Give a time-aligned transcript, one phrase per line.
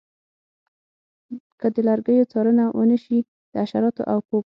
[1.59, 3.19] که د لرګیو څارنه ونشي
[3.51, 4.39] د حشراتو او پوپ